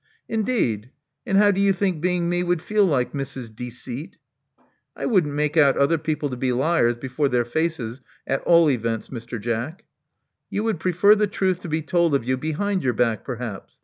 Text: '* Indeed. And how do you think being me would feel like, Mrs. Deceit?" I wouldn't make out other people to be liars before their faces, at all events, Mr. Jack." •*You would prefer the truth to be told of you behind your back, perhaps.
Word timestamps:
'* 0.19 0.27
Indeed. 0.37 0.89
And 1.27 1.37
how 1.37 1.51
do 1.51 1.61
you 1.61 1.73
think 1.73 2.01
being 2.01 2.27
me 2.27 2.41
would 2.41 2.63
feel 2.63 2.85
like, 2.87 3.13
Mrs. 3.13 3.55
Deceit?" 3.55 4.17
I 4.95 5.05
wouldn't 5.05 5.35
make 5.35 5.55
out 5.57 5.77
other 5.77 5.99
people 5.99 6.27
to 6.31 6.35
be 6.35 6.51
liars 6.51 6.95
before 6.95 7.29
their 7.29 7.45
faces, 7.45 8.01
at 8.25 8.41
all 8.41 8.71
events, 8.71 9.09
Mr. 9.09 9.39
Jack." 9.39 9.81
•*You 9.83 10.63
would 10.63 10.79
prefer 10.79 11.13
the 11.13 11.27
truth 11.27 11.59
to 11.59 11.69
be 11.69 11.83
told 11.83 12.15
of 12.15 12.23
you 12.27 12.35
behind 12.35 12.83
your 12.83 12.93
back, 12.93 13.23
perhaps. 13.23 13.73